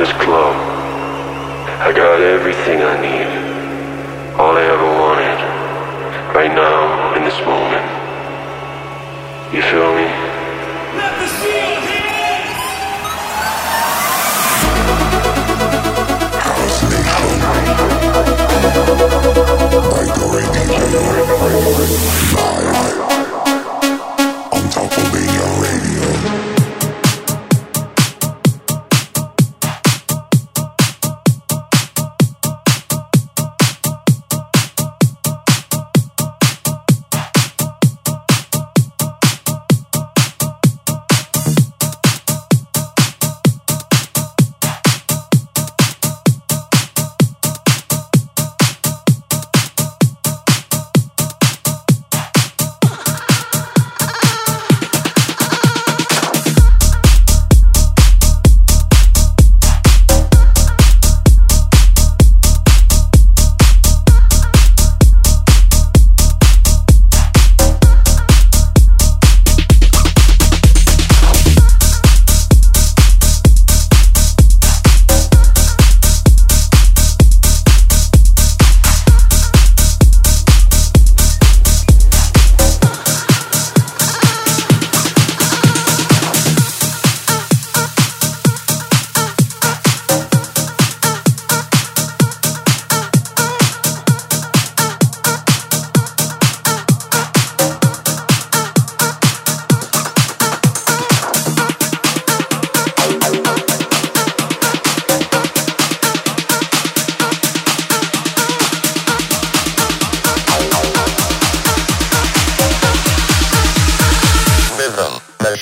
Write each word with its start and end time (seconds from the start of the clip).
this 0.00 0.12
club. 0.14 0.56
I 1.86 1.92
got 1.92 2.22
everything 2.22 2.80
I 2.80 2.96
need. 3.04 3.28
All 4.40 4.56
I 4.56 4.64
ever 4.64 4.88
wanted. 5.02 5.38
Right 6.34 6.54
now, 6.54 7.14
in 7.16 7.22
this 7.22 7.38
moment. 7.44 7.84
You 9.52 9.60
feel 9.60 9.92
me? 9.92 10.08
Let 10.96 11.12
me 11.20 11.26
see 11.36 11.52
your! 11.52 12.08
House 16.48 16.80
Nation 16.88 17.32
by 19.92 20.04
Dori 20.16 20.44
DJ 20.56 20.80
live 20.96 21.30
on 24.50 24.62
Top 24.70 24.92
of 24.96 25.12
Radio. 25.12 26.39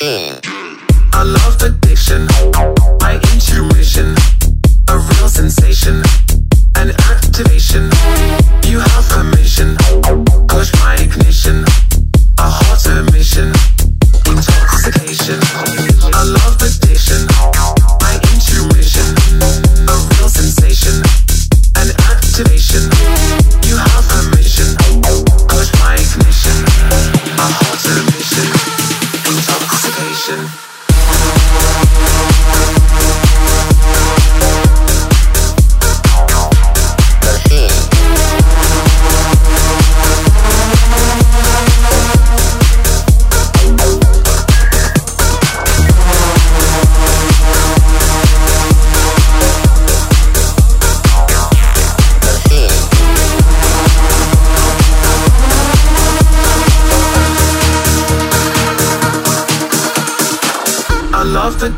Machine. 0.00 0.38
I 1.12 1.22
love 1.22 1.60
addiction, 1.60 2.26
my 3.00 3.20
intuition, 3.32 4.14
a 4.88 4.96
real 4.96 5.28
sensation, 5.28 6.02
an 6.76 6.90
activation. 7.10 7.90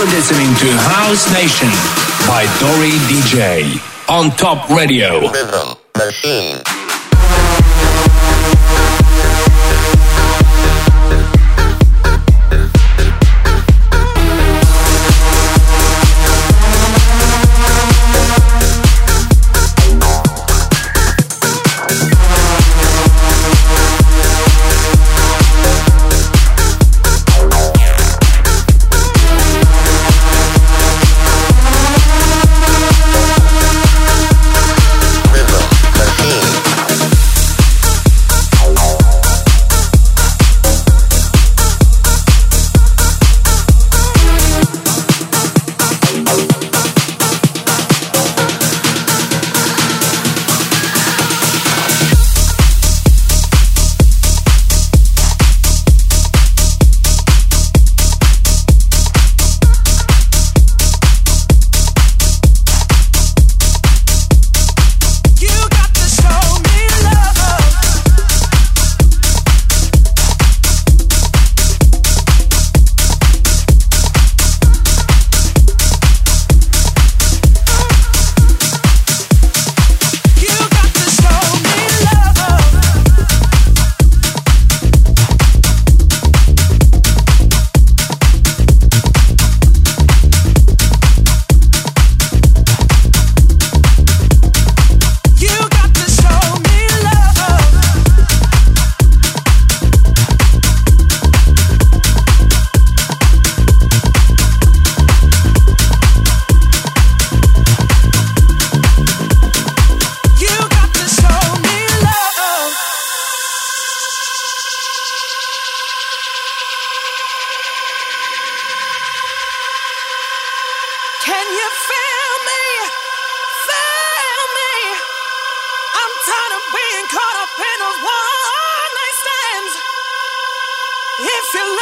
You're 0.00 0.08
listening 0.08 0.54
to 0.54 0.70
House 0.78 1.30
Nation 1.32 2.09
by 2.26 2.44
Dori 2.58 2.96
DJ 3.08 3.80
on 4.08 4.30
Top 4.36 4.68
Radio. 4.70 5.20
Machine. 5.96 6.60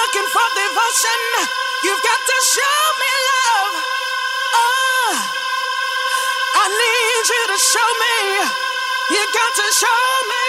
Looking 0.08 0.30
for 0.32 0.48
devotion, 0.56 1.20
you've 1.84 2.00
got 2.00 2.16
to 2.16 2.36
show 2.48 2.80
me 2.96 3.12
love. 3.28 3.74
Oh, 4.56 5.12
I 6.56 6.64
need 6.80 7.24
you 7.28 7.42
to 7.52 7.58
show 7.60 7.88
me. 8.00 8.16
You 9.12 9.22
got 9.36 9.52
to 9.60 9.68
show 9.76 10.00
me. 10.32 10.44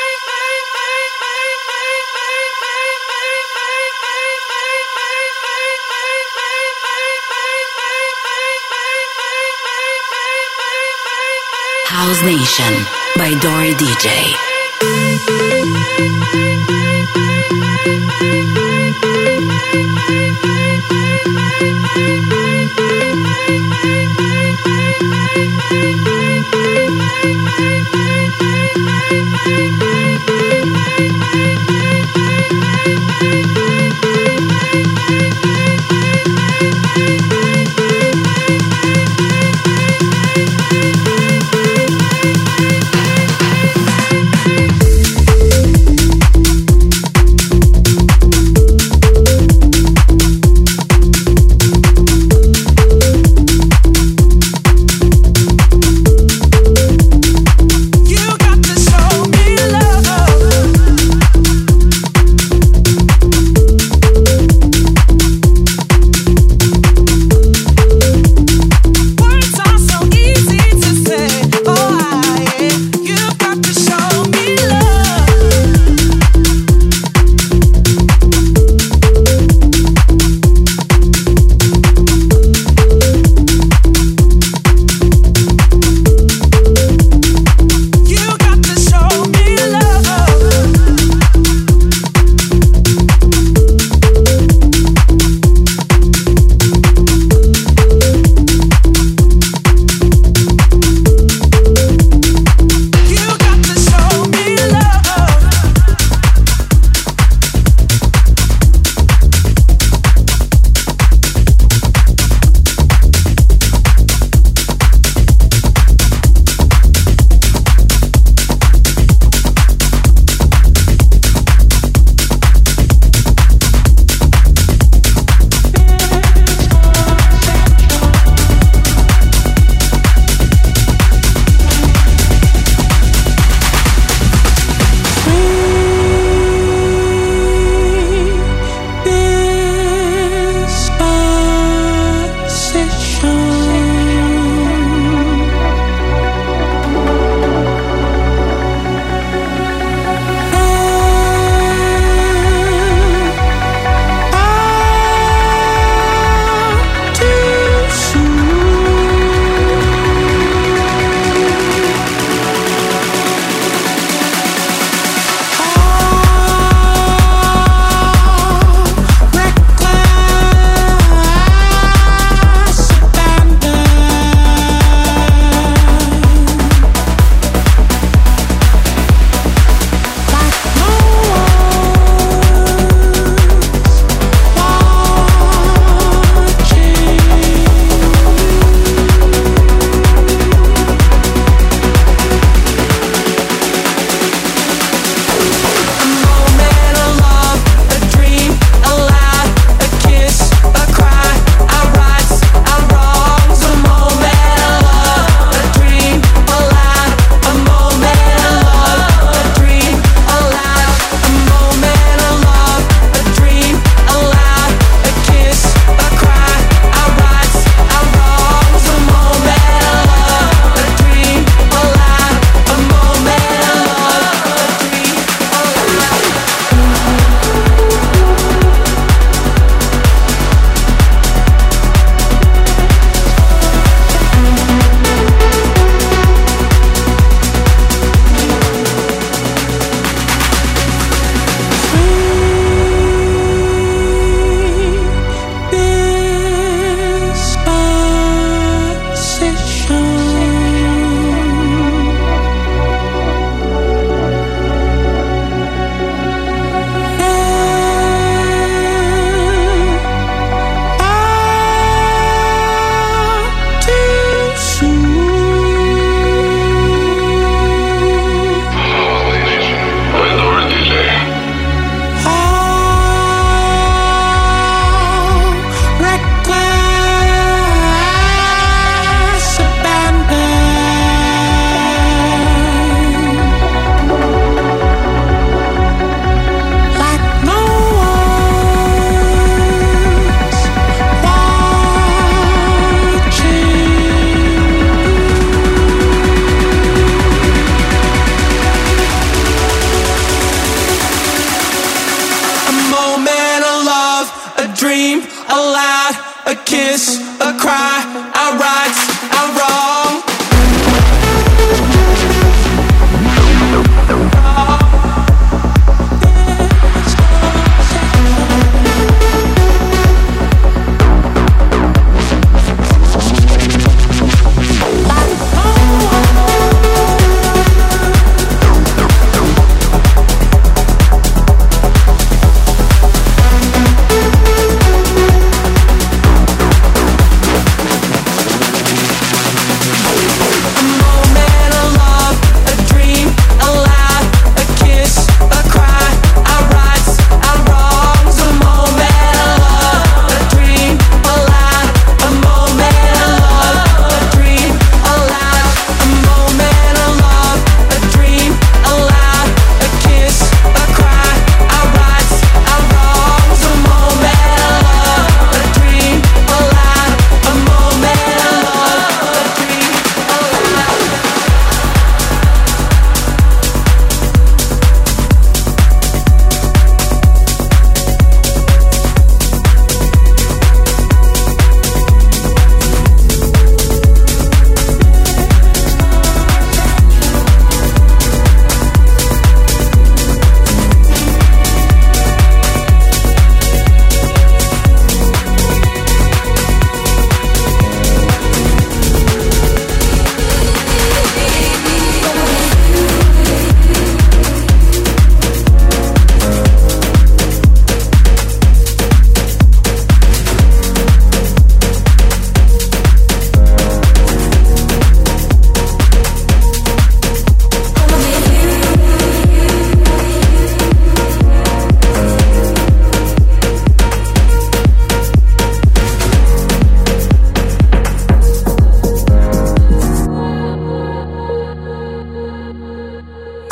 House 11.92 12.24
Nation 12.24 12.74
by 13.18 13.38
Dori 13.42 13.74
DJ. 13.74 14.49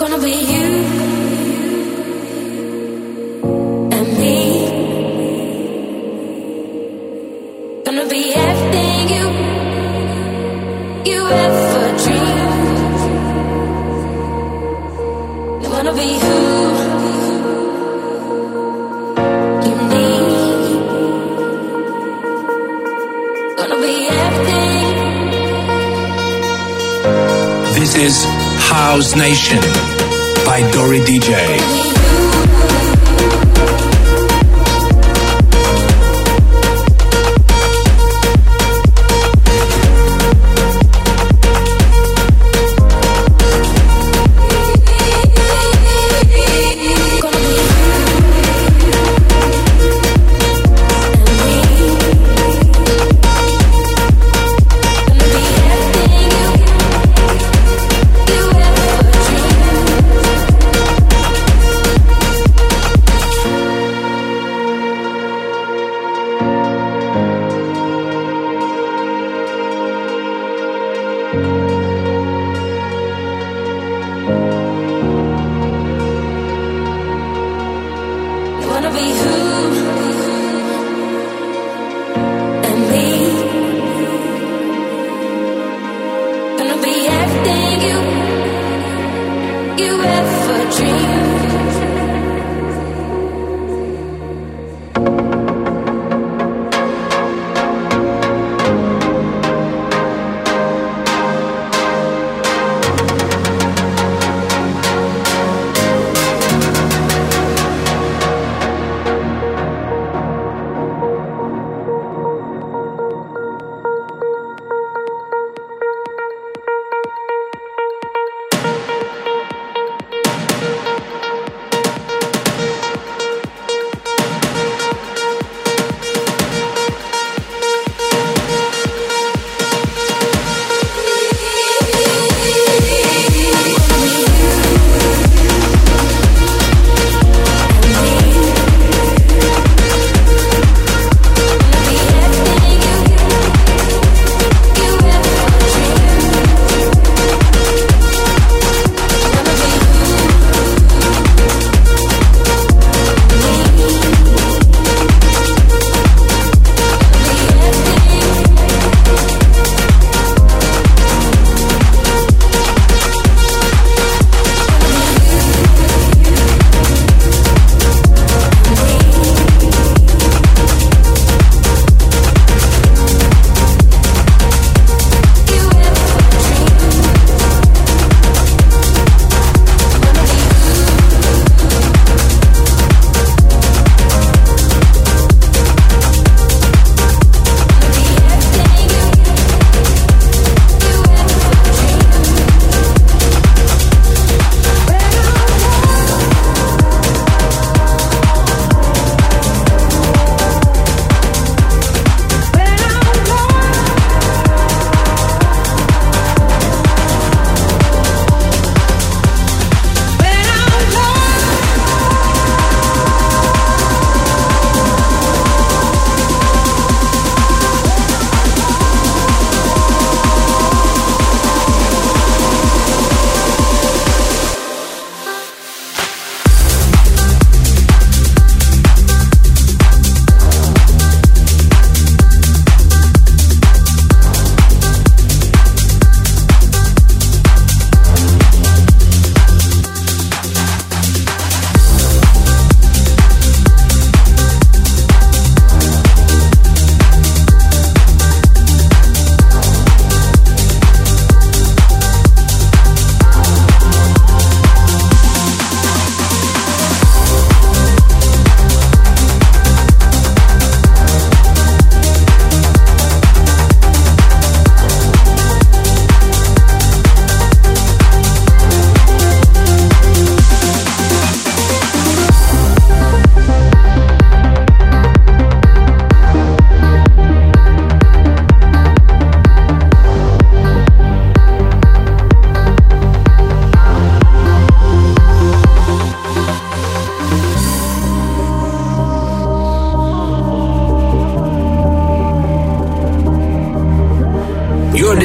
gonna 0.09 0.23
be 0.23 0.31
you 0.31 0.67
and 3.95 4.07
me. 4.19 4.39
Gonna 7.83 8.07
be 8.07 8.33
everything 8.33 9.09
you 9.15 9.25
you 11.11 11.19
ever 11.27 11.97
dreamed. 12.03 12.99
I'm 15.65 15.71
gonna 15.71 15.93
be 15.93 16.09
who. 16.19 16.37
This 27.77 27.95
is 27.95 28.25
House 28.69 29.15
Nation 29.15 29.96
by 30.47 30.61
Dori 30.71 30.99
DJ. 31.01 31.86